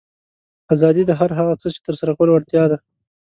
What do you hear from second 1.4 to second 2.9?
څه ترسره کولو وړتیا ده.